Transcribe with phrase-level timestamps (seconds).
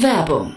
[0.00, 0.56] Werbung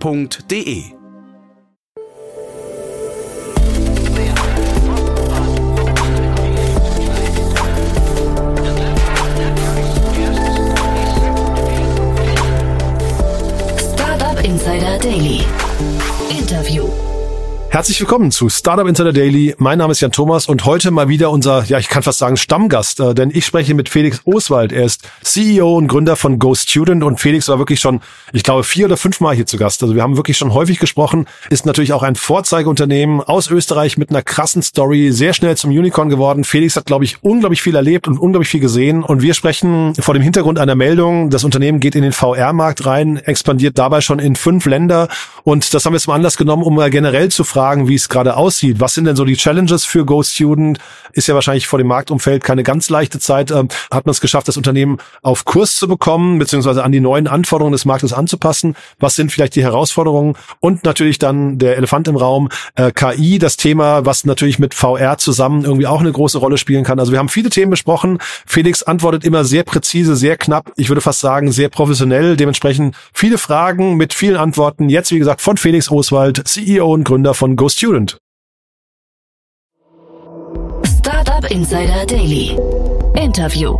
[0.00, 0.92] f.de.
[14.44, 15.40] Insider Daily.
[16.30, 17.05] Interview.
[17.76, 19.54] Herzlich willkommen zu Startup Insider Daily.
[19.58, 22.38] Mein Name ist Jan Thomas und heute mal wieder unser, ja, ich kann fast sagen
[22.38, 24.72] Stammgast, äh, denn ich spreche mit Felix Oswald.
[24.72, 28.00] Er ist CEO und Gründer von Go Student und Felix war wirklich schon,
[28.32, 29.82] ich glaube, vier oder fünf Mal hier zu Gast.
[29.82, 31.26] Also wir haben wirklich schon häufig gesprochen.
[31.50, 36.08] Ist natürlich auch ein Vorzeigeunternehmen aus Österreich mit einer krassen Story, sehr schnell zum Unicorn
[36.08, 36.44] geworden.
[36.44, 40.14] Felix hat, glaube ich, unglaublich viel erlebt und unglaublich viel gesehen und wir sprechen vor
[40.14, 41.28] dem Hintergrund einer Meldung.
[41.28, 45.08] Das Unternehmen geht in den VR-Markt rein, expandiert dabei schon in fünf Länder
[45.44, 48.08] und das haben wir zum Anlass genommen, um mal generell zu fragen, fragen, wie es
[48.08, 48.78] gerade aussieht.
[48.78, 50.78] Was sind denn so die Challenges für Go Student?
[51.12, 53.50] Ist ja wahrscheinlich vor dem Marktumfeld keine ganz leichte Zeit.
[53.50, 57.26] Ähm, hat man es geschafft, das Unternehmen auf Kurs zu bekommen, beziehungsweise an die neuen
[57.26, 58.76] Anforderungen des Marktes anzupassen?
[59.00, 60.36] Was sind vielleicht die Herausforderungen?
[60.60, 65.18] Und natürlich dann der Elefant im Raum, äh, KI, das Thema, was natürlich mit VR
[65.18, 67.00] zusammen irgendwie auch eine große Rolle spielen kann.
[67.00, 68.18] Also wir haben viele Themen besprochen.
[68.46, 70.70] Felix antwortet immer sehr präzise, sehr knapp.
[70.76, 72.36] Ich würde fast sagen, sehr professionell.
[72.36, 74.88] Dementsprechend viele Fragen mit vielen Antworten.
[74.88, 78.18] Jetzt, wie gesagt, von Felix Oswald, CEO und Gründer von Go Student.
[80.84, 82.58] Startup Insider Daily.
[83.14, 83.78] Interview.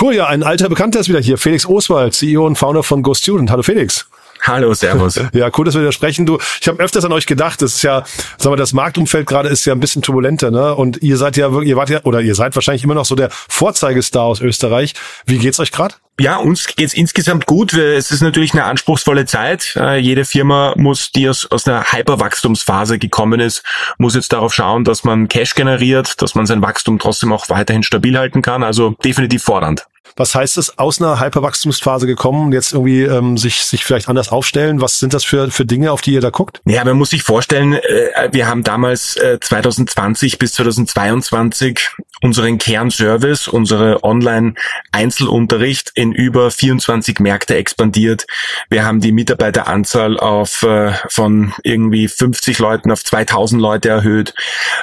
[0.00, 1.38] Cool, ja, ein alter Bekannter ist wieder hier.
[1.38, 3.52] Felix Oswald, CEO und Founder von Go Student.
[3.52, 4.08] Hallo Felix.
[4.42, 5.20] Hallo, Servus.
[5.32, 6.26] Ja, cool, dass wir wieder sprechen.
[6.26, 7.60] Du, ich habe öfters an euch gedacht.
[7.62, 8.04] Das ist ja,
[8.38, 10.74] sagen wir, das Marktumfeld gerade ist ja ein bisschen turbulenter, ne?
[10.74, 13.30] Und ihr seid ja, ihr wart ja, oder ihr seid wahrscheinlich immer noch so der
[13.30, 14.94] Vorzeigestar aus Österreich.
[15.26, 15.94] Wie geht's euch gerade?
[16.20, 17.74] Ja, uns geht's insgesamt gut.
[17.74, 19.76] Es ist natürlich eine anspruchsvolle Zeit.
[19.76, 23.62] Äh, jede Firma muss, die aus, aus einer Hyperwachstumsphase gekommen ist,
[23.98, 27.84] muss jetzt darauf schauen, dass man Cash generiert, dass man sein Wachstum trotzdem auch weiterhin
[27.84, 28.64] stabil halten kann.
[28.64, 29.86] Also definitiv fordernd.
[30.18, 34.30] Was heißt es, aus einer Hyperwachstumsphase gekommen und jetzt irgendwie ähm, sich, sich vielleicht anders
[34.30, 34.80] aufstellen?
[34.80, 36.60] Was sind das für, für Dinge, auf die ihr da guckt?
[36.66, 41.90] Ja, man muss sich vorstellen, äh, wir haben damals äh, 2020 bis 2022
[42.20, 48.26] unseren Kernservice, unsere Online-Einzelunterricht in über 24 Märkte expandiert.
[48.68, 54.34] Wir haben die Mitarbeiteranzahl auf äh, von irgendwie 50 Leuten auf 2000 Leute erhöht.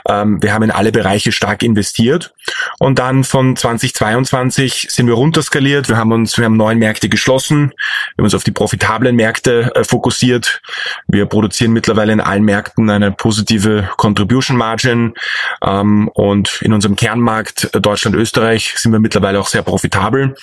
[0.07, 2.33] Ähm, wir haben in alle Bereiche stark investiert
[2.79, 5.89] und dann von 2022 sind wir runterskaliert.
[5.89, 7.73] Wir haben uns, wir haben neun Märkte geschlossen.
[8.15, 10.61] Wir haben uns auf die profitablen Märkte äh, fokussiert.
[11.07, 15.13] Wir produzieren mittlerweile in allen Märkten eine positive Contribution Margin.
[15.63, 20.35] Ähm, und in unserem Kernmarkt äh, Deutschland, Österreich sind wir mittlerweile auch sehr profitabel.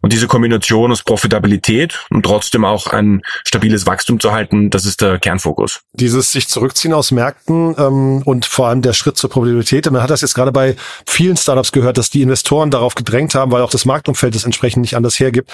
[0.00, 5.00] Und diese Kombination aus Profitabilität und trotzdem auch ein stabiles Wachstum zu halten, das ist
[5.00, 5.80] der Kernfokus.
[5.92, 9.90] Dieses sich zurückziehen aus Märkten ähm, und vor allem der Schritt zur Profitabilität.
[9.90, 10.76] Man hat das jetzt gerade bei
[11.06, 14.44] vielen Startups gehört, dass die Investoren darauf gedrängt haben, weil auch das Marktumfeld Umfeld es
[14.44, 15.50] entsprechend nicht anders hergibt.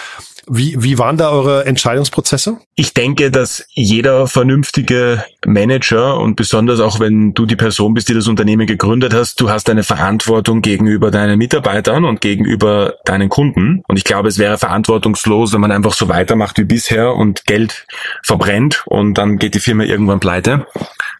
[0.49, 2.59] Wie, wie waren da eure Entscheidungsprozesse?
[2.77, 8.15] Ich denke, dass jeder vernünftige Manager und besonders auch wenn du die Person bist, die
[8.15, 13.83] das Unternehmen gegründet hast, du hast eine Verantwortung gegenüber deinen Mitarbeitern und gegenüber deinen Kunden.
[13.89, 17.87] Und ich glaube, es wäre verantwortungslos, wenn man einfach so weitermacht wie bisher und Geld
[18.23, 20.67] verbrennt und dann geht die Firma irgendwann pleite.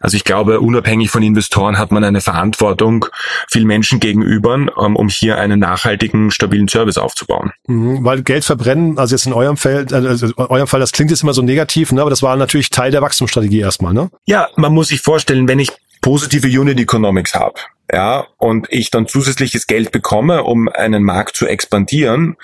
[0.07, 3.07] Also ich glaube, unabhängig von Investoren hat man eine Verantwortung
[3.51, 7.51] vielen Menschen gegenüber, ähm, um hier einen nachhaltigen, stabilen Service aufzubauen.
[7.67, 11.11] Mhm, weil Geld verbrennen, also jetzt in eurem Fall, also in eurem Fall, das klingt
[11.11, 11.99] jetzt immer so negativ, ne?
[11.99, 14.09] aber das war natürlich Teil der Wachstumsstrategie erstmal, ne?
[14.25, 17.55] Ja, man muss sich vorstellen, wenn ich positive Unit Economics habe,
[17.91, 22.37] ja, und ich dann zusätzliches Geld bekomme, um einen Markt zu expandieren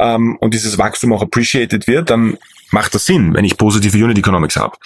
[0.00, 2.38] ähm, und dieses Wachstum auch appreciated wird, dann
[2.74, 4.76] macht das Sinn, wenn ich positive Unit Economics habe.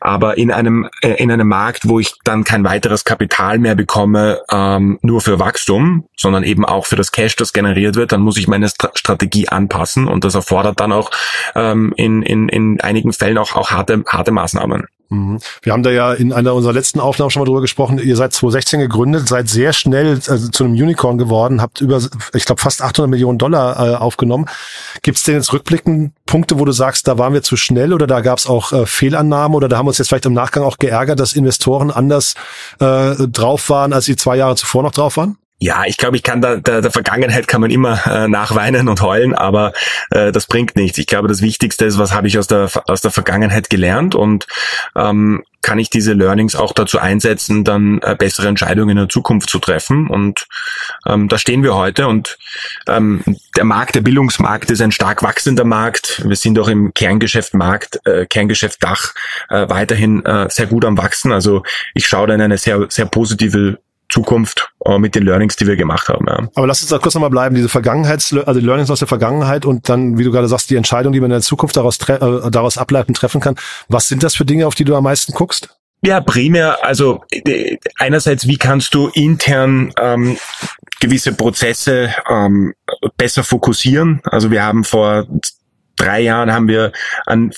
[0.00, 4.42] Aber in einem äh, in einem Markt, wo ich dann kein weiteres Kapital mehr bekomme,
[4.50, 8.36] ähm, nur für Wachstum, sondern eben auch für das Cash, das generiert wird, dann muss
[8.36, 11.10] ich meine St Strategie anpassen und das erfordert dann auch
[11.56, 14.86] ähm, in, in, in einigen Fällen auch, auch harte, harte Maßnahmen.
[15.10, 15.40] Mhm.
[15.62, 17.98] Wir haben da ja in einer unserer letzten Aufnahmen schon mal drüber gesprochen.
[17.98, 22.00] Ihr seid 2016 gegründet, seid sehr schnell also zu einem Unicorn geworden, habt über,
[22.32, 24.46] ich glaube, fast 800 Millionen Dollar äh, aufgenommen.
[25.02, 28.06] Gibt es denn jetzt rückblickend Punkte, wo du sagst, da waren wir zu schnell oder
[28.06, 30.62] da gab es auch äh, Fehlannahmen oder da haben wir uns jetzt vielleicht im Nachgang
[30.62, 32.34] auch geärgert, dass Investoren anders
[32.78, 35.36] äh, drauf waren, als sie zwei Jahre zuvor noch drauf waren?
[35.62, 39.02] Ja, ich glaube, ich kann da der, der Vergangenheit kann man immer äh, nachweinen und
[39.02, 39.74] heulen, aber
[40.10, 40.96] äh, das bringt nichts.
[40.96, 44.46] Ich glaube, das Wichtigste ist, was habe ich aus der aus der Vergangenheit gelernt und
[44.96, 49.50] ähm, kann ich diese Learnings auch dazu einsetzen, dann äh, bessere Entscheidungen in der Zukunft
[49.50, 50.08] zu treffen.
[50.08, 50.46] Und
[51.06, 52.08] ähm, da stehen wir heute.
[52.08, 52.38] Und
[52.88, 53.22] ähm,
[53.54, 56.22] der Markt, der Bildungsmarkt ist ein stark wachsender Markt.
[56.26, 59.12] Wir sind auch im Kerngeschäft Markt, äh, Kerngeschäft Dach
[59.50, 61.32] äh, weiterhin äh, sehr gut am Wachsen.
[61.32, 63.78] Also ich schaue da in eine sehr, sehr positive
[64.10, 66.26] Zukunft äh, mit den Learnings, die wir gemacht haben.
[66.28, 66.48] Ja.
[66.54, 69.64] Aber lass uns da kurz nochmal bleiben, diese Vergangenheits, also die Learnings aus der Vergangenheit
[69.64, 72.18] und dann, wie du gerade sagst, die Entscheidung, die man in der Zukunft daraus, äh,
[72.50, 73.56] daraus ableiten, treffen kann.
[73.88, 75.76] Was sind das für Dinge, auf die du am meisten guckst?
[76.02, 80.38] Ja, primär, also äh, einerseits, wie kannst du intern ähm,
[80.98, 82.74] gewisse Prozesse ähm,
[83.16, 84.22] besser fokussieren?
[84.24, 85.26] Also wir haben vor
[85.96, 86.92] drei Jahren haben wir
[87.26, 87.52] an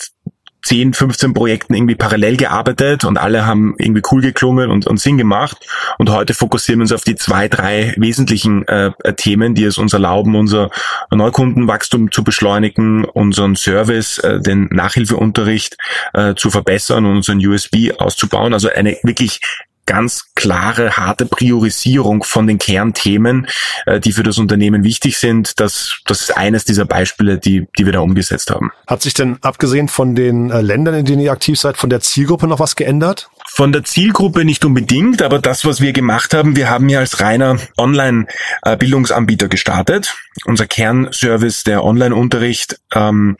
[0.63, 5.19] 10, 15 Projekten irgendwie parallel gearbeitet und alle haben irgendwie cool geklungen und, und Sinn
[5.19, 5.59] gemacht.
[5.99, 9.93] Und heute fokussieren wir uns auf die zwei, drei wesentlichen äh, Themen, die es uns
[9.93, 10.71] erlauben, unser
[11.11, 15.77] Neukundenwachstum zu beschleunigen, unseren Service, äh, den Nachhilfeunterricht
[16.15, 18.55] äh, zu verbessern und unseren USB auszubauen.
[18.55, 19.41] Also eine wirklich
[19.87, 23.47] ganz klare, harte Priorisierung von den Kernthemen,
[23.87, 25.61] äh, die für das Unternehmen wichtig sind.
[25.61, 28.71] Das, das ist eines dieser Beispiele, die, die wir da umgesetzt haben.
[28.87, 32.01] Hat sich denn abgesehen von den äh, Ländern, in denen ihr aktiv seid, von der
[32.01, 33.29] Zielgruppe noch was geändert?
[33.55, 37.21] Von der Zielgruppe nicht unbedingt, aber das, was wir gemacht haben, wir haben ja als
[37.21, 40.17] reiner Online-Bildungsanbieter gestartet.
[40.47, 43.37] Unser Kernservice, der Online-Unterricht, ähm,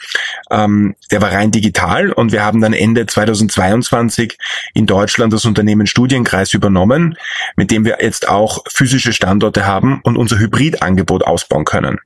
[0.51, 4.37] ähm, der war rein digital und wir haben dann Ende 2022
[4.75, 7.17] in Deutschland das Unternehmen Studienkreis übernommen,
[7.57, 12.01] mit dem wir jetzt auch physische Standorte haben und unser Hybridangebot ausbauen können.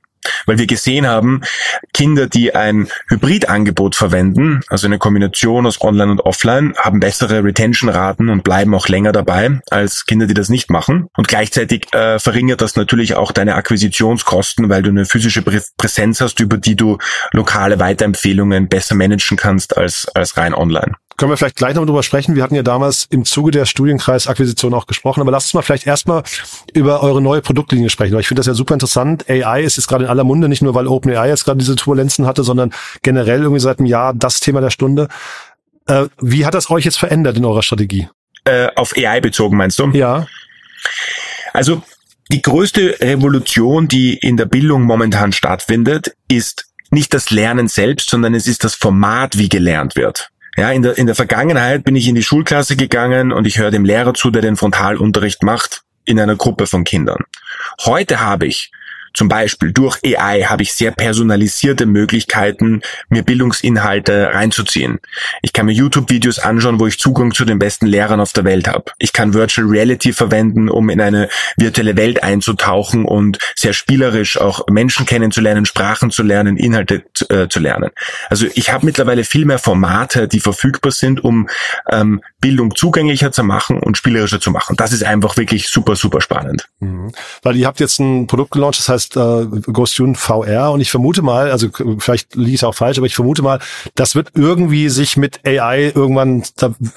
[0.45, 1.41] Weil wir gesehen haben,
[1.93, 8.29] Kinder, die ein Hybridangebot verwenden, also eine Kombination aus Online und Offline, haben bessere Retention-Raten
[8.29, 11.07] und bleiben auch länger dabei als Kinder, die das nicht machen.
[11.17, 16.39] Und gleichzeitig äh, verringert das natürlich auch deine Akquisitionskosten, weil du eine physische Präsenz hast,
[16.39, 16.97] über die du
[17.31, 22.03] lokale Weiterempfehlungen besser managen kannst als, als rein online können wir vielleicht gleich noch drüber
[22.03, 22.35] sprechen.
[22.35, 25.87] Wir hatten ja damals im Zuge der Studienkreisakquisition auch gesprochen, aber lasst uns mal vielleicht
[25.87, 26.23] erstmal
[26.73, 29.27] über eure neue Produktlinie sprechen, weil ich finde das ja super interessant.
[29.27, 32.27] AI ist jetzt gerade in aller Munde, nicht nur weil OpenAI jetzt gerade diese Turbulenzen
[32.27, 32.71] hatte, sondern
[33.01, 35.07] generell irgendwie seit einem Jahr das Thema der Stunde.
[35.87, 38.07] Äh, wie hat das euch jetzt verändert in eurer Strategie?
[38.45, 39.89] Äh, auf AI bezogen meinst du?
[39.89, 40.27] Ja.
[41.51, 41.81] Also
[42.29, 48.35] die größte Revolution, die in der Bildung momentan stattfindet, ist nicht das Lernen selbst, sondern
[48.35, 50.29] es ist das Format, wie gelernt wird.
[50.57, 53.69] Ja, in der, in der Vergangenheit bin ich in die Schulklasse gegangen und ich höre
[53.69, 57.25] dem Lehrer zu, der den Frontalunterricht macht, in einer Gruppe von Kindern.
[57.85, 58.71] Heute habe ich
[59.17, 64.99] zum Beispiel durch AI habe ich sehr personalisierte Möglichkeiten, mir Bildungsinhalte reinzuziehen.
[65.41, 68.67] Ich kann mir YouTube-Videos anschauen, wo ich Zugang zu den besten Lehrern auf der Welt
[68.67, 68.91] habe.
[68.99, 74.67] Ich kann Virtual Reality verwenden, um in eine virtuelle Welt einzutauchen und sehr spielerisch auch
[74.69, 77.89] Menschen kennenzulernen, Sprachen zu lernen, Inhalte äh, zu lernen.
[78.29, 81.49] Also ich habe mittlerweile viel mehr Formate, die verfügbar sind, um
[81.89, 84.75] ähm, Bildung zugänglicher zu machen und spielerischer zu machen.
[84.75, 86.69] Das ist einfach wirklich super, super spannend.
[86.81, 87.11] Mhm.
[87.41, 90.91] Weil ihr habt jetzt ein Produkt gelauncht, das heißt heißt äh, Ghost VR und ich
[90.91, 91.69] vermute mal, also
[91.99, 93.59] vielleicht liegt es auch falsch, aber ich vermute mal,
[93.95, 96.43] das wird irgendwie sich mit AI irgendwann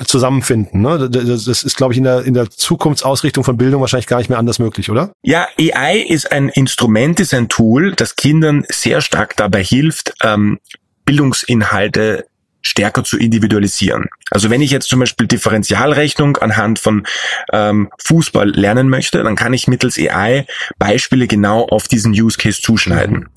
[0.05, 0.83] zusammenfinden.
[0.83, 1.09] Ne?
[1.11, 4.39] Das ist, glaube ich, in der, in der Zukunftsausrichtung von Bildung wahrscheinlich gar nicht mehr
[4.39, 5.13] anders möglich, oder?
[5.23, 10.59] Ja, AI ist ein Instrument, ist ein Tool, das Kindern sehr stark dabei hilft, ähm,
[11.05, 12.27] Bildungsinhalte
[12.63, 14.09] stärker zu individualisieren.
[14.31, 17.07] Also wenn ich jetzt zum Beispiel Differentialrechnung anhand von
[17.53, 20.47] ähm, Fußball lernen möchte, dann kann ich mittels AI
[20.79, 23.29] Beispiele genau auf diesen Use Case zuschneiden.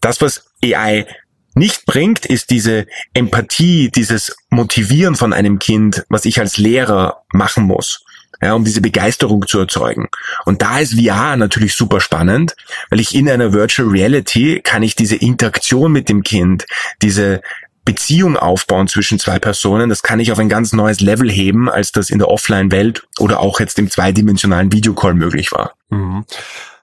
[0.00, 1.06] Das, was AI
[1.54, 7.64] nicht bringt, ist diese Empathie, dieses Motivieren von einem Kind, was ich als Lehrer machen
[7.64, 8.04] muss.
[8.40, 10.08] Ja, um diese Begeisterung zu erzeugen.
[10.44, 12.56] Und da ist VR natürlich super spannend,
[12.90, 16.66] weil ich in einer Virtual Reality kann ich diese Interaktion mit dem Kind,
[17.02, 17.40] diese
[17.84, 21.92] Beziehung aufbauen zwischen zwei Personen, das kann ich auf ein ganz neues Level heben, als
[21.92, 25.74] das in der Offline-Welt oder auch jetzt im zweidimensionalen Videocall möglich war.
[25.90, 26.24] Mhm.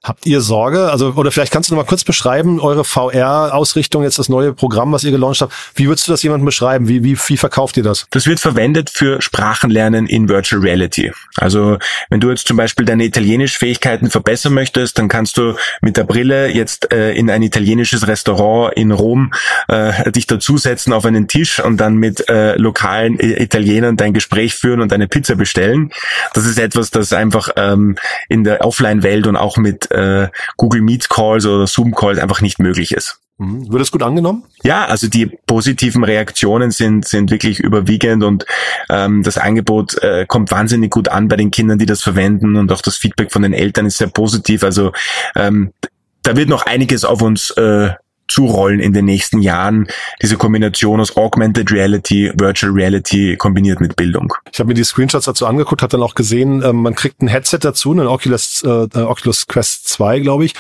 [0.02, 0.90] Habt ihr Sorge?
[0.92, 4.94] Also, oder vielleicht kannst du noch mal kurz beschreiben, eure VR-Ausrichtung, jetzt das neue Programm,
[4.94, 5.54] was ihr gelauncht habt.
[5.76, 6.88] Wie würdest du das jemandem beschreiben?
[6.88, 8.08] Wie, wie, wie verkauft ihr das?
[8.12, 11.12] Das wird verwendet für Sprachenlernen in Virtual Reality.
[11.36, 11.80] Also,
[12.10, 16.48] wenn du jetzt zum Beispiel deine Italienisch-Fähigkeiten verbessern möchtest, dann kannst du mit der Brille
[16.48, 19.34] jetzt äh, in ein italienisches Restaurant in Rom
[19.68, 24.80] äh, dich dazusetzen auf einen Tisch und dann mit äh, lokalen Italienern dein Gespräch führen
[24.80, 25.92] und eine Pizza bestellen.
[26.34, 27.98] Das ist etwas, das einfach ähm,
[28.30, 32.60] in der Offline-Welt und auch mit äh, Google Meet Calls oder Zoom Calls einfach nicht
[32.60, 33.20] möglich ist.
[33.40, 33.72] Mhm.
[33.72, 34.44] Wird es gut angenommen?
[34.64, 38.46] Ja, also die positiven Reaktionen sind, sind wirklich überwiegend und
[38.90, 42.72] ähm, das Angebot äh, kommt wahnsinnig gut an bei den Kindern, die das verwenden und
[42.72, 44.64] auch das Feedback von den Eltern ist sehr positiv.
[44.64, 44.92] Also
[45.36, 45.72] ähm,
[46.22, 47.92] da wird noch einiges auf uns äh,
[48.30, 49.88] zurollen in den nächsten Jahren.
[50.22, 54.34] Diese Kombination aus Augmented Reality, Virtual Reality kombiniert mit Bildung.
[54.52, 57.28] Ich habe mir die Screenshots dazu angeguckt, habe dann auch gesehen, ähm, man kriegt ein
[57.28, 60.54] Headset dazu, ein Oculus, äh, Oculus Quest 2, glaube ich.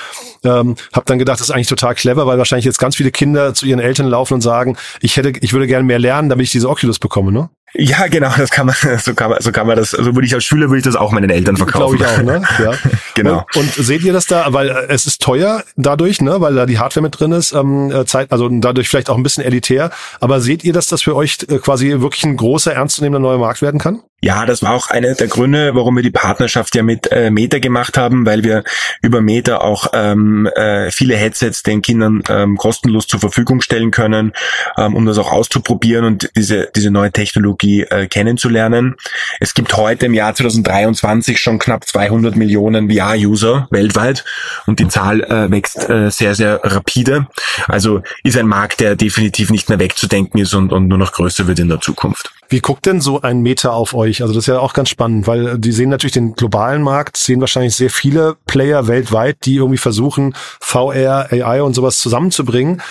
[0.43, 3.53] Ähm, habe dann gedacht, das ist eigentlich total clever, weil wahrscheinlich jetzt ganz viele Kinder
[3.53, 6.51] zu ihren Eltern laufen und sagen, ich hätte, ich würde gerne mehr lernen, damit ich
[6.51, 7.49] diese Oculus bekomme, ne?
[7.73, 10.33] Ja, genau, das kann man, so kann man, so kann man das, so würde ich
[10.33, 11.97] als Schüler würde ich das auch meinen Eltern verkaufen.
[11.97, 12.41] Glaube ich auch, ne?
[12.59, 12.71] Ja.
[13.15, 13.45] genau.
[13.55, 16.65] Und, und, seht ihr das da, weil äh, es ist teuer dadurch, ne, weil da
[16.65, 19.91] die Hardware mit drin ist, ähm, äh, Zeit, also dadurch vielleicht auch ein bisschen elitär.
[20.19, 23.61] Aber seht ihr, dass das für euch äh, quasi wirklich ein großer, ernstzunehmender neuer Markt
[23.61, 24.01] werden kann?
[24.21, 27.59] Ja, das war auch einer der Gründe, warum wir die Partnerschaft ja mit äh, Meta
[27.59, 28.63] gemacht haben, weil wir
[29.01, 34.33] über Meta auch ähm, äh, viele Headsets den Kindern ähm, kostenlos zur Verfügung stellen können,
[34.77, 38.95] ähm, um das auch auszuprobieren und diese, diese neue Technologie äh, kennenzulernen.
[39.39, 44.25] Es gibt heute im Jahr 2023 schon knapp 200 Millionen VR-User weltweit
[44.65, 47.27] und die Zahl äh, wächst äh, sehr, sehr rapide.
[47.69, 51.47] Also ist ein Markt, der definitiv nicht mehr wegzudenken ist und, und nur noch größer
[51.47, 52.33] wird in der Zukunft.
[52.49, 54.23] Wie guckt denn so ein Meta auf euch?
[54.23, 57.39] Also das ist ja auch ganz spannend, weil die sehen natürlich den globalen Markt, sehen
[57.41, 62.81] wahrscheinlich sehr viele Player weltweit, die irgendwie versuchen, VR, AI und sowas zusammenzubringen.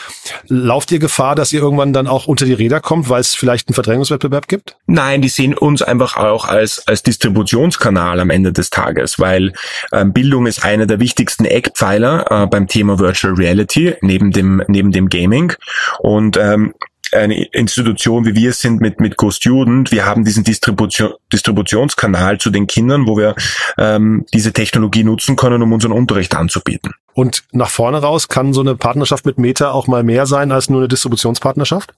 [0.47, 3.69] Lauft ihr Gefahr, dass ihr irgendwann dann auch unter die Räder kommt, weil es vielleicht
[3.69, 4.77] einen Verdrängungswettbewerb gibt?
[4.87, 9.53] Nein, die sehen uns einfach auch als, als Distributionskanal am Ende des Tages, weil
[9.93, 14.93] ähm, Bildung ist einer der wichtigsten Eckpfeiler äh, beim Thema Virtual Reality neben dem, neben
[14.93, 15.53] dem Gaming.
[15.99, 16.75] Und ähm,
[17.13, 22.67] eine Institution, wie wir sind mit, mit GoStudent, wir haben diesen Distribution, Distributionskanal zu den
[22.67, 23.35] Kindern, wo wir
[23.79, 26.93] ähm, diese Technologie nutzen können, um unseren Unterricht anzubieten.
[27.15, 30.69] Und nach vorne raus kann so eine Partnerschaft mit Meta auch mal mehr sein als
[30.69, 31.95] nur eine Distributionspartnerschaft?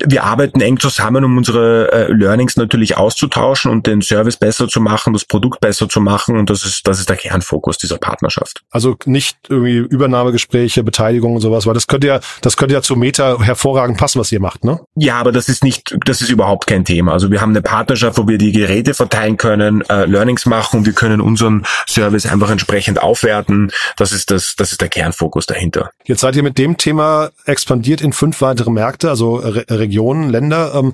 [0.00, 4.80] Wir arbeiten eng zusammen, um unsere äh, Learnings natürlich auszutauschen und den Service besser zu
[4.80, 8.62] machen, das Produkt besser zu machen und das ist das ist der Kernfokus dieser Partnerschaft.
[8.70, 12.96] Also nicht irgendwie Übernahmegespräche, Beteiligung und sowas, weil das könnte ja das könnte ja zu
[12.96, 14.80] Meta hervorragend passen, was ihr macht, ne?
[14.94, 17.12] Ja, aber das ist nicht das ist überhaupt kein Thema.
[17.12, 20.86] Also wir haben eine Partnerschaft, wo wir die Geräte verteilen können, äh, Learnings machen und
[20.86, 23.70] wir können unseren Service einfach entsprechend aufwerten.
[23.96, 25.90] Das ist das das ist der Kernfokus dahinter.
[26.04, 29.42] Jetzt seid ihr mit dem Thema expandiert in fünf weitere Märkte, also
[29.82, 30.74] Regionen, Länder.
[30.74, 30.92] Ähm,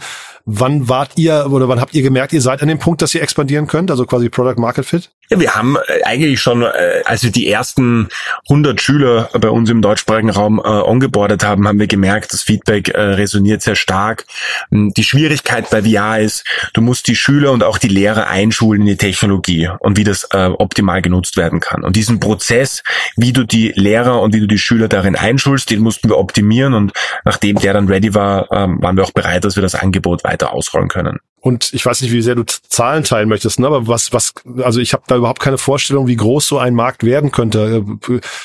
[0.50, 3.22] wann wart ihr oder wann habt ihr gemerkt, ihr seid an dem Punkt, dass ihr
[3.22, 5.10] expandieren könnt, also quasi Product Market Fit?
[5.28, 8.08] Ja, wir haben äh, eigentlich schon, äh, als wir die ersten
[8.48, 12.88] 100 Schüler bei uns im deutschsprachigen Raum äh, ongeboardet haben, haben wir gemerkt, das Feedback
[12.88, 14.24] äh, resoniert sehr stark.
[14.70, 18.80] Hm, die Schwierigkeit bei VR ist, du musst die Schüler und auch die Lehrer einschulen
[18.80, 21.84] in die Technologie und wie das äh, optimal genutzt werden kann.
[21.84, 22.82] Und diesen Prozess,
[23.16, 26.72] wie du die Lehrer und wie du die Schüler darin einschulst, den mussten wir optimieren
[26.72, 26.92] und
[27.26, 30.37] nachdem der dann ready war, ähm, waren wir auch bereit, dass wir das Angebot weiter
[30.46, 31.18] ausrollen können.
[31.48, 33.68] Und ich weiß nicht, wie sehr du Zahlen teilen möchtest, ne?
[33.68, 37.04] aber was, was, also ich habe da überhaupt keine Vorstellung, wie groß so ein Markt
[37.04, 37.86] werden könnte.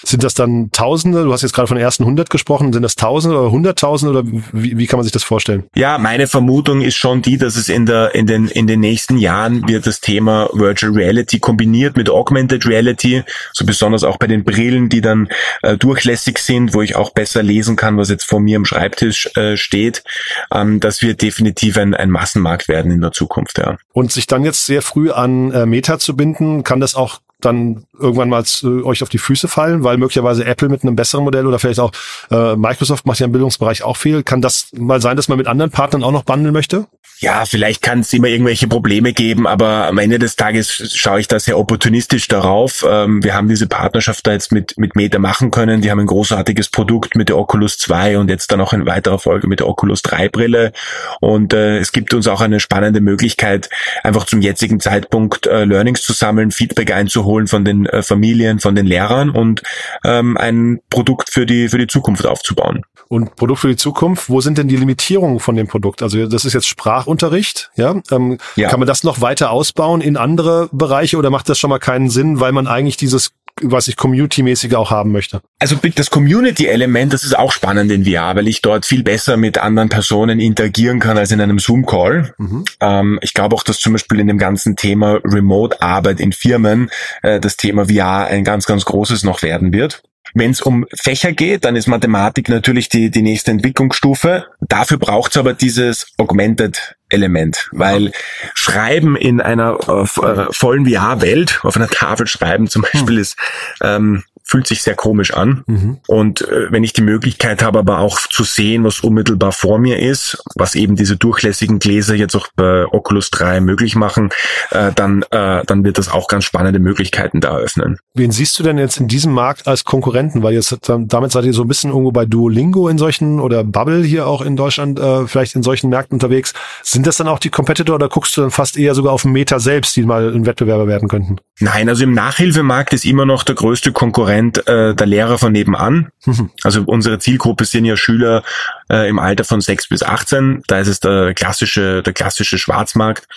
[0.03, 1.25] Sind das dann Tausende?
[1.25, 2.71] Du hast jetzt gerade von den ersten 100 gesprochen.
[2.71, 5.65] Sind das Tausende oder Hunderttausende oder wie, wie kann man sich das vorstellen?
[5.75, 9.17] Ja, meine Vermutung ist schon die, dass es in der, in den, in den nächsten
[9.17, 14.45] Jahren wird das Thema Virtual Reality kombiniert mit Augmented Reality, so besonders auch bei den
[14.45, 15.27] Brillen, die dann
[15.61, 19.29] äh, durchlässig sind, wo ich auch besser lesen kann, was jetzt vor mir am Schreibtisch
[19.35, 20.05] äh, steht.
[20.53, 23.77] Ähm, das wird definitiv ein, ein Massenmarkt werden in der Zukunft, ja.
[23.91, 27.85] Und sich dann jetzt sehr früh an äh, Meta zu binden, kann das auch dann
[27.99, 31.45] irgendwann mal äh, euch auf die Füße fallen, weil möglicherweise Apple mit einem besseren Modell
[31.45, 31.91] oder vielleicht auch
[32.31, 34.23] äh, Microsoft macht ja im Bildungsbereich auch viel.
[34.23, 36.87] Kann das mal sein, dass man mit anderen Partnern auch noch bundeln möchte?
[37.19, 41.27] Ja, vielleicht kann es immer irgendwelche Probleme geben, aber am Ende des Tages schaue ich
[41.29, 42.85] da sehr opportunistisch darauf.
[42.89, 45.79] Ähm, wir haben diese Partnerschaft da jetzt mit, mit Meta machen können.
[45.79, 49.19] Die haben ein großartiges Produkt mit der Oculus 2 und jetzt dann auch in weiterer
[49.19, 50.73] Folge mit der Oculus 3 Brille.
[51.21, 53.69] Und äh, es gibt uns auch eine spannende Möglichkeit,
[54.03, 58.75] einfach zum jetzigen Zeitpunkt äh, Learnings zu sammeln, Feedback einzuholen von den äh, Familien, von
[58.75, 59.63] den Lehrern und
[60.03, 62.83] ähm, ein Produkt für die, für die Zukunft aufzubauen.
[63.09, 66.01] Und Produkt für die Zukunft, wo sind denn die Limitierungen von dem Produkt?
[66.01, 68.01] Also das ist jetzt Sprachunterricht, ja?
[68.11, 68.69] Ähm, ja.
[68.69, 72.09] Kann man das noch weiter ausbauen in andere Bereiche oder macht das schon mal keinen
[72.09, 73.31] Sinn, weil man eigentlich dieses
[73.61, 75.41] was ich Community-mäßig auch haben möchte.
[75.59, 79.57] Also das Community-Element, das ist auch spannend in VR, weil ich dort viel besser mit
[79.57, 82.33] anderen Personen interagieren kann als in einem Zoom-Call.
[82.37, 82.65] Mhm.
[82.79, 86.89] Ähm, ich glaube auch, dass zum Beispiel in dem ganzen Thema Remote-Arbeit in Firmen
[87.21, 90.03] äh, das Thema VR ein ganz, ganz großes noch werden wird.
[90.33, 94.47] Wenn es um Fächer geht, dann ist Mathematik natürlich die, die nächste Entwicklungsstufe.
[94.61, 98.11] Dafür braucht es aber dieses Augmented Element, weil
[98.53, 103.37] Schreiben in einer äh, äh vollen VR-Welt, auf einer Tafel schreiben zum Beispiel, ist
[103.81, 105.63] ähm, fühlt sich sehr komisch an.
[105.67, 105.97] Mhm.
[106.07, 109.99] Und äh, wenn ich die Möglichkeit habe, aber auch zu sehen, was unmittelbar vor mir
[109.99, 114.29] ist, was eben diese durchlässigen Gläser jetzt auch bei Oculus 3 möglich machen,
[114.71, 117.97] äh, dann, äh, dann wird das auch ganz spannende Möglichkeiten da eröffnen.
[118.13, 120.43] Wen siehst du denn jetzt in diesem Markt als Konkurrenten?
[120.43, 124.03] Weil jetzt damit seid ihr so ein bisschen irgendwo bei Duolingo in solchen oder Bubble
[124.03, 126.53] hier auch in Deutschland äh, vielleicht in solchen Märkten unterwegs.
[126.83, 129.59] Sind das dann auch die Competitor oder guckst du dann fast eher sogar auf Meta
[129.59, 131.37] selbst, die mal ein Wettbewerber werden könnten?
[131.59, 134.32] Nein, also im Nachhilfemarkt ist immer noch der größte Konkurrent
[134.67, 136.09] äh, der Lehrer von nebenan.
[136.25, 136.51] Mhm.
[136.63, 138.43] Also unsere Zielgruppe sind ja Schüler
[138.89, 140.63] äh, im Alter von 6 bis 18.
[140.67, 143.27] Da ist es der klassische, der klassische Schwarzmarkt.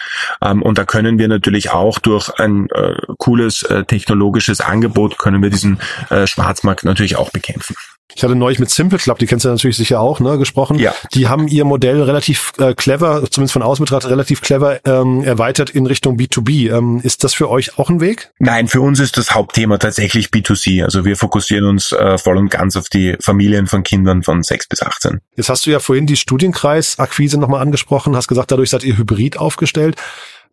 [0.43, 5.43] Ähm, und da können wir natürlich auch durch ein äh, cooles äh, technologisches Angebot können
[5.43, 7.77] wir diesen äh, Schwarzmarkt natürlich auch bekämpfen.
[8.15, 10.79] Ich hatte neulich mit Simple Club, die kennst du natürlich sicher auch, ne, gesprochen.
[10.79, 10.95] Ja.
[11.13, 15.71] Die haben ihr Modell relativ äh, clever, zumindest von außen betrachtet, relativ clever ähm, erweitert
[15.71, 16.75] in Richtung B2B.
[16.75, 18.31] Ähm, ist das für euch auch ein Weg?
[18.39, 20.85] Nein, für uns ist das Hauptthema tatsächlich B2C.
[20.85, 24.69] Also wir fokussieren uns äh, voll und ganz auf die Familien von Kindern von 6
[24.69, 25.21] bis 18.
[25.37, 29.37] Jetzt hast du ja vorhin die Studienkreisakquise nochmal angesprochen, hast gesagt, dadurch seid ihr hybrid
[29.37, 29.97] aufgestellt.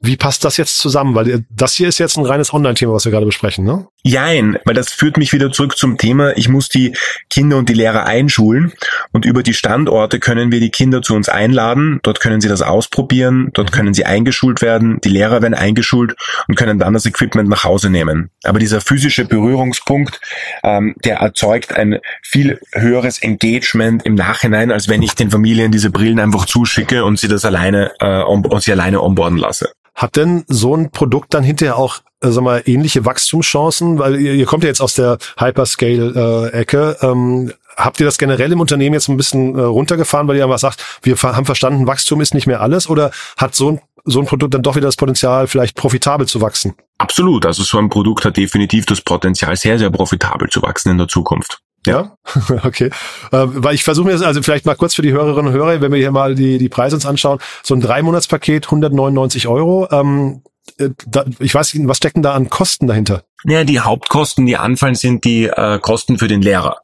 [0.06, 1.16] Wie passt das jetzt zusammen?
[1.16, 3.88] Weil das hier ist jetzt ein reines Online-Thema, was wir gerade besprechen, ne?
[4.04, 6.94] Jein, weil das führt mich wieder zurück zum Thema, ich muss die
[7.30, 8.74] Kinder und die Lehrer einschulen
[9.14, 12.62] und über die Standorte können wir die Kinder zu uns einladen, dort können sie das
[12.62, 16.18] ausprobieren, dort können sie eingeschult werden, die Lehrer werden eingeschult
[16.50, 18.30] und können dann das Equipment nach Hause nehmen.
[18.44, 20.20] Aber dieser physische Berührungspunkt,
[20.66, 25.92] ähm, der erzeugt ein viel höheres Engagement im Nachhinein, als wenn ich den Familien diese
[25.92, 29.72] Brillen einfach zuschicke und sie das alleine äh, und sie alleine onboarden lasse.
[29.96, 34.00] Hat denn so ein Produkt dann hinterher auch äh, sag mal, ähnliche Wachstumschancen?
[34.00, 36.98] Weil ihr, ihr kommt ja jetzt aus der Hyperscale-Ecke.
[37.02, 40.44] Äh, ähm, habt ihr das generell im Unternehmen jetzt ein bisschen äh, runtergefahren, weil ihr
[40.44, 42.90] einfach sagt, wir haben verstanden, Wachstum ist nicht mehr alles?
[42.90, 46.42] Oder hat so ein, so ein Produkt dann doch wieder das Potenzial, vielleicht profitabel zu
[46.42, 46.74] wachsen?
[46.98, 47.46] Absolut.
[47.46, 51.08] Also so ein Produkt hat definitiv das Potenzial, sehr, sehr profitabel zu wachsen in der
[51.08, 51.60] Zukunft.
[51.86, 52.18] Ja,
[52.64, 52.86] okay.
[52.86, 52.92] Äh,
[53.32, 55.92] weil ich versuche mir das, also vielleicht mal kurz für die Hörerinnen und Hörer, wenn
[55.92, 59.88] wir hier mal die, die Preise uns anschauen, so ein Dreimonatspaket, 199 Euro.
[59.92, 60.44] Ähm,
[60.78, 63.24] äh, da, ich weiß nicht, was stecken da an Kosten dahinter?
[63.46, 66.78] Ja, die Hauptkosten, die anfallen, sind die äh, Kosten für den Lehrer.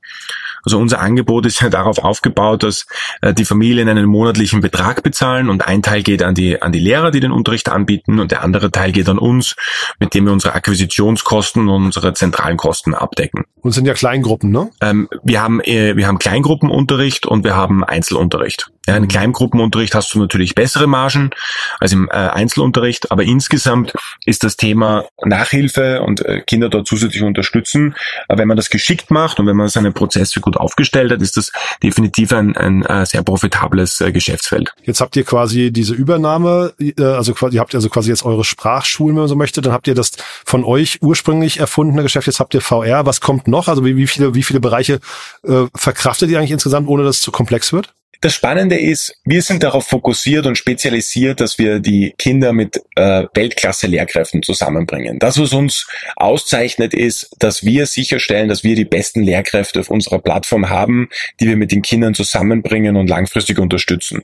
[0.63, 2.85] Also unser Angebot ist ja darauf aufgebaut, dass
[3.21, 6.79] äh, die Familien einen monatlichen Betrag bezahlen und ein Teil geht an die, an die
[6.79, 9.55] Lehrer, die den Unterricht anbieten und der andere Teil geht an uns,
[10.00, 13.45] mit dem wir unsere Akquisitionskosten und unsere zentralen Kosten abdecken.
[13.61, 14.69] Und sind ja Kleingruppen, ne?
[14.81, 18.72] Ähm, wir haben, äh, wir haben Kleingruppenunterricht und wir haben Einzelunterricht.
[18.89, 21.29] Ja, in Kleingruppenunterricht hast du natürlich bessere Margen
[21.79, 23.93] als im äh, Einzelunterricht, aber insgesamt
[24.25, 27.95] ist das Thema Nachhilfe und äh, Kinder dort zusätzlich unterstützen.
[28.27, 31.38] Aber wenn man das geschickt macht und wenn man seine Prozesse gut aufgestellt hat, ist
[31.38, 31.51] das
[31.83, 34.74] definitiv ein, ein, äh, sehr profitables äh, Geschäftsfeld.
[34.83, 39.16] Jetzt habt ihr quasi diese Übernahme, äh, also ihr habt also quasi jetzt eure Sprachschulen,
[39.16, 40.12] wenn man so möchte, dann habt ihr das
[40.46, 43.05] von euch ursprünglich erfundene Geschäft, jetzt habt ihr VR.
[43.05, 43.68] Was kommt noch?
[43.68, 45.00] Also wie, wie viele, wie viele Bereiche
[45.44, 47.94] äh, verkraftet ihr eigentlich insgesamt, ohne dass es zu komplex wird?
[48.22, 53.25] Das Spannende ist, wir sind darauf fokussiert und spezialisiert, dass wir die Kinder mit äh,
[53.34, 55.20] Weltklasse-Lehrkräften zusammenbringen.
[55.20, 60.20] Das, was uns auszeichnet, ist, dass wir sicherstellen, dass wir die besten Lehrkräfte auf unserer
[60.20, 61.08] Plattform haben,
[61.40, 64.24] die wir mit den Kindern zusammenbringen und langfristig unterstützen.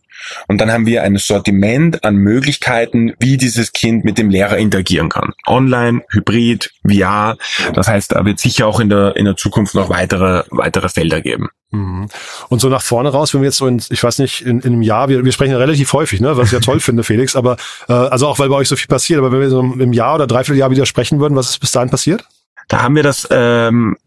[0.50, 5.08] Und dann haben wir ein Sortiment an Möglichkeiten, wie dieses Kind mit dem Lehrer interagieren
[5.08, 5.32] kann.
[5.48, 7.38] Online, Hybrid, VR.
[7.74, 11.22] Das heißt, da wird sicher auch in der, in der Zukunft noch weitere, weitere Felder
[11.22, 11.48] geben.
[11.76, 12.08] Mhm.
[12.50, 14.74] Und so nach vorne raus, wenn wir jetzt so in, ich weiß nicht, in, in
[14.74, 17.36] einem Jahr, wir, wir sprechen ja relativ häufig, ne, was ich ja toll finde, Felix,
[17.36, 17.58] aber
[17.88, 20.16] äh, also auch weil bei euch so viel passiert, aber wenn wir so im Jahr
[20.16, 22.26] oder dreiviertel Jahr wieder sprechen würden, was ist bis dahin passiert?
[22.68, 23.98] Da haben wir das ähm,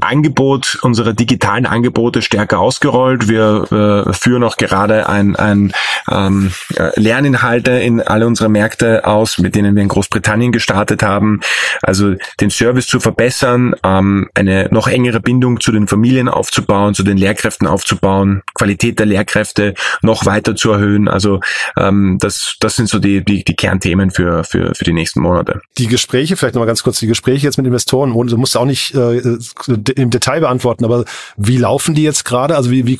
[0.00, 3.28] Angebot, unsere digitalen Angebote stärker ausgerollt.
[3.28, 5.72] Wir äh, führen auch gerade ein, ein
[6.10, 11.40] ähm, äh, Lerninhalte in alle unsere Märkte aus, mit denen wir in Großbritannien gestartet haben.
[11.82, 17.02] Also den Service zu verbessern, ähm, eine noch engere Bindung zu den Familien aufzubauen, zu
[17.02, 21.08] den Lehrkräften aufzubauen, Qualität der Lehrkräfte noch weiter zu erhöhen.
[21.08, 21.40] Also
[21.76, 25.60] ähm, das, das sind so die, die, die Kernthemen für, für, für die nächsten Monate.
[25.78, 28.94] Die Gespräche, vielleicht nochmal ganz kurz, die Gespräche jetzt mit Investoren, du musst auch nicht
[28.94, 29.20] äh,
[29.68, 31.04] im Detail beantworten, aber
[31.36, 32.56] wie laufen die jetzt gerade?
[32.56, 32.98] Also wie, wie,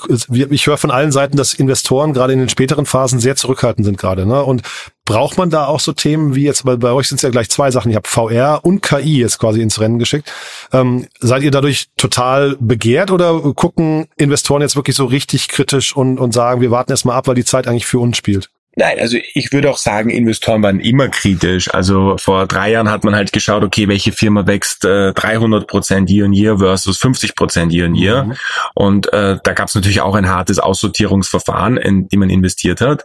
[0.50, 3.98] ich höre von allen Seiten, dass Investoren gerade in den späteren Phasen sehr zurückhaltend sind
[3.98, 4.26] gerade.
[4.26, 4.42] Ne?
[4.42, 4.62] Und
[5.04, 7.50] braucht man da auch so Themen wie jetzt, weil bei euch sind es ja gleich
[7.50, 7.90] zwei Sachen.
[7.90, 10.32] Ich habe VR und KI jetzt quasi ins Rennen geschickt.
[10.72, 16.20] Ähm, seid ihr dadurch total begehrt oder gucken Investoren jetzt wirklich so richtig kritisch und,
[16.20, 18.50] und sagen, wir warten erst mal ab, weil die Zeit eigentlich für uns spielt?
[18.76, 21.74] Nein, also ich würde auch sagen, Investoren waren immer kritisch.
[21.74, 26.08] Also vor drei Jahren hat man halt geschaut, okay, welche Firma wächst äh, 300 Prozent
[26.08, 28.24] year on year versus 50 Prozent year on year.
[28.24, 28.36] Mhm.
[28.74, 33.04] Und äh, da gab es natürlich auch ein hartes Aussortierungsverfahren, in die man investiert hat.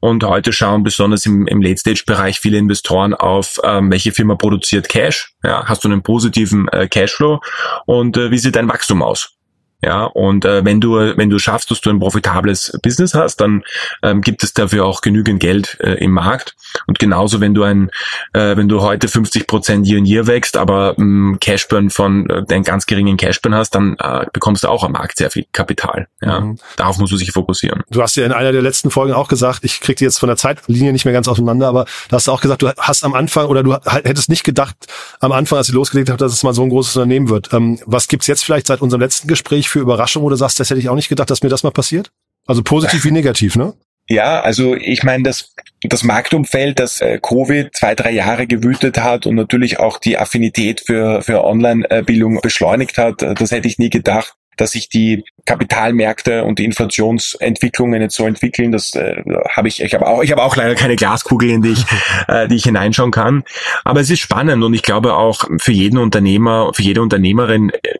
[0.00, 5.32] Und heute schauen besonders im, im Late-Stage-Bereich viele Investoren auf, ähm, welche Firma produziert Cash.
[5.44, 7.40] Ja, hast du einen positiven äh, Cashflow
[7.86, 9.34] und äh, wie sieht dein Wachstum aus?
[9.82, 13.62] Ja, und äh, wenn du wenn du schaffst, dass du ein profitables Business hast, dann
[14.02, 16.56] ähm, gibt es dafür auch genügend Geld äh, im Markt.
[16.86, 17.90] Und genauso, wenn du ein
[18.32, 22.44] äh, wenn du heute 50 Prozent Year in Year wächst, aber ähm, Cashburn von äh,
[22.52, 26.08] einen ganz geringen Cashburn hast, dann äh, bekommst du auch am Markt sehr viel Kapital.
[26.22, 26.58] Ja, mhm.
[26.76, 27.82] darauf musst du sich fokussieren.
[27.90, 30.28] Du hast ja in einer der letzten Folgen auch gesagt, ich krieg die jetzt von
[30.28, 33.14] der Zeitlinie nicht mehr ganz auseinander, aber da hast du auch gesagt, du hast am
[33.14, 34.76] Anfang oder du hättest nicht gedacht
[35.20, 37.52] am Anfang, als du losgelegt hast, dass es mal so ein großes Unternehmen wird.
[37.52, 40.70] Ähm, was gibt's jetzt vielleicht seit unserem letzten Gespräch für Überraschung, wo du sagst, das
[40.70, 42.12] hätte ich auch nicht gedacht, dass mir das mal passiert?
[42.46, 43.74] Also positiv wie negativ, ne?
[44.08, 49.26] Ja, also ich meine, das, das Marktumfeld, das äh, Covid zwei, drei Jahre gewütet hat
[49.26, 53.90] und natürlich auch die Affinität für, für Online-Bildung beschleunigt hat, äh, das hätte ich nie
[53.90, 59.82] gedacht dass sich die Kapitalmärkte und die Inflationsentwicklungen jetzt so entwickeln, das äh, habe ich,
[59.82, 61.84] ich habe auch, ich habe auch leider keine Glaskugel, in die ich,
[62.28, 63.44] äh, die ich hineinschauen kann.
[63.84, 67.98] Aber es ist spannend und ich glaube auch für jeden Unternehmer, für jede Unternehmerin äh,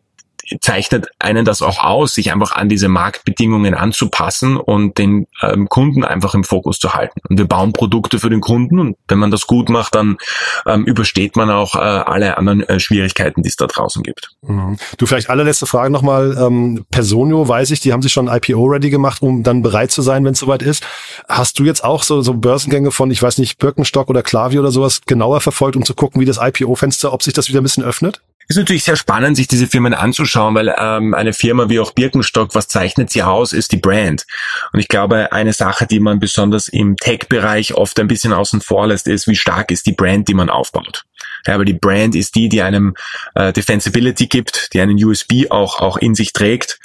[0.61, 6.03] zeichnet einen das auch aus, sich einfach an diese Marktbedingungen anzupassen und den ähm, Kunden
[6.03, 7.19] einfach im Fokus zu halten.
[7.29, 10.17] Und wir bauen Produkte für den Kunden und wenn man das gut macht, dann
[10.65, 14.31] ähm, übersteht man auch äh, alle anderen äh, Schwierigkeiten, die es da draußen gibt.
[14.41, 14.77] Mhm.
[14.97, 16.37] Du vielleicht allerletzte Frage nochmal.
[16.39, 20.23] Ähm, Personio, weiß ich, die haben sich schon IPO-ready gemacht, um dann bereit zu sein,
[20.25, 20.85] wenn es soweit ist.
[21.27, 24.71] Hast du jetzt auch so, so Börsengänge von, ich weiß nicht, Birkenstock oder Klaviyo oder
[24.71, 27.83] sowas genauer verfolgt, um zu gucken, wie das IPO-Fenster, ob sich das wieder ein bisschen
[27.83, 28.21] öffnet?
[28.47, 32.53] Ist natürlich sehr spannend, sich diese Firmen anzuschauen, weil ähm, eine Firma wie auch Birkenstock,
[32.53, 34.25] was zeichnet sie aus, ist die Brand.
[34.71, 38.87] Und ich glaube, eine Sache, die man besonders im Tech-Bereich oft ein bisschen außen vor
[38.87, 41.05] lässt, ist, wie stark ist die Brand, die man aufbaut.
[41.45, 42.95] Ja, aber die Brand ist die, die einem
[43.35, 46.79] äh, Defensibility gibt, die einen USB auch auch in sich trägt.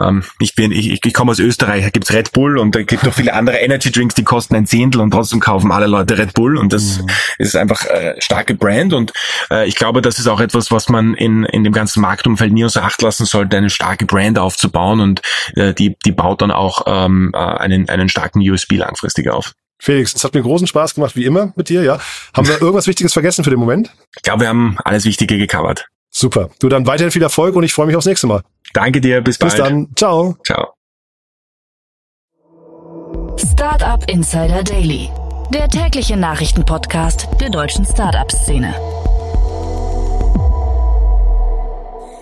[0.00, 3.06] Ähm, ich bin, ich, ich komme aus Österreich, da gibt's Red Bull und da gibt
[3.06, 6.34] auch viele andere Energy Drinks, die kosten ein Zehntel und trotzdem kaufen alle Leute Red
[6.34, 7.10] Bull und das mhm.
[7.38, 9.12] ist einfach äh, starke Brand und
[9.50, 12.64] äh, ich glaube, das ist auch etwas, was man in in dem ganzen Marktumfeld nie
[12.64, 15.22] außer Acht lassen sollte, eine starke Brand aufzubauen und
[15.56, 19.54] äh, die die baut dann auch ähm, äh, einen einen starken USB langfristig auf.
[19.84, 21.98] Felix, es hat mir großen Spaß gemacht, wie immer mit dir, ja.
[22.32, 23.90] Haben wir irgendwas Wichtiges vergessen für den Moment?
[24.16, 25.88] Ich glaube, wir haben alles Wichtige gecovert.
[26.10, 26.48] Super.
[26.58, 28.40] Du dann weiterhin viel Erfolg und ich freue mich aufs nächste Mal.
[28.72, 29.52] Danke dir, bis bald.
[29.52, 29.88] Bis dann.
[29.94, 30.38] Ciao.
[30.46, 30.72] Ciao.
[33.36, 35.10] Startup Insider Daily,
[35.52, 38.74] der tägliche Nachrichtenpodcast der deutschen Startup-Szene.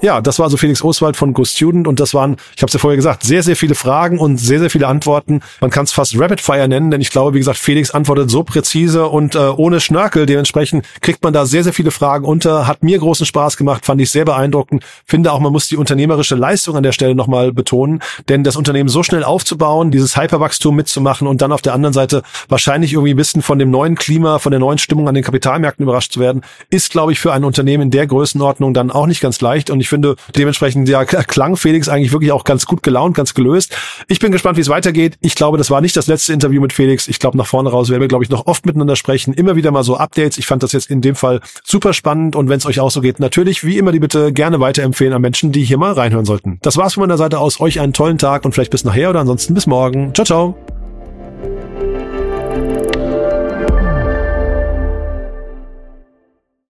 [0.04, 2.72] Ja, das war also Felix Oswald von Go Student und das waren, ich habe es
[2.72, 5.42] ja vorher gesagt, sehr, sehr viele Fragen und sehr, sehr viele Antworten.
[5.60, 8.42] Man kann es fast Rapid Fire nennen, denn ich glaube, wie gesagt, Felix antwortet so
[8.42, 10.26] präzise und äh, ohne Schnörkel.
[10.26, 12.66] Dementsprechend kriegt man da sehr, sehr viele Fragen unter.
[12.66, 14.82] Hat mir großen Spaß gemacht, fand ich sehr beeindruckend.
[15.06, 18.88] Finde auch, man muss die unternehmerische Leistung an der Stelle nochmal betonen, denn das Unternehmen
[18.88, 23.16] so schnell aufzubauen, dieses Hyperwachstum mitzumachen und dann auf der anderen Seite wahrscheinlich irgendwie ein
[23.16, 26.42] bisschen von dem neuen Klima, von der neuen Stimmung an den Kapitalmärkten überrascht zu werden,
[26.70, 29.70] ist, glaube ich, für ein Unternehmen in der Größenordnung dann auch nicht ganz leicht.
[29.70, 33.76] Und ich finde, dementsprechend ja klang Felix eigentlich wirklich auch ganz gut gelaunt, ganz gelöst.
[34.09, 35.18] Ich bin gespannt, wie es weitergeht.
[35.20, 37.09] Ich glaube, das war nicht das letzte Interview mit Felix.
[37.09, 39.35] Ich glaube, nach vorne raus werden wir, glaube ich, noch oft miteinander sprechen.
[39.35, 40.38] Immer wieder mal so Updates.
[40.38, 42.37] Ich fand das jetzt in dem Fall super spannend.
[42.37, 45.20] Und wenn es euch auch so geht, natürlich, wie immer, die bitte gerne weiterempfehlen an
[45.20, 46.59] Menschen, die hier mal reinhören sollten.
[46.62, 47.61] Das war's von meiner Seite aus.
[47.61, 50.14] Euch einen tollen Tag und vielleicht bis nachher oder ansonsten bis morgen.
[50.14, 50.82] Ciao, ciao.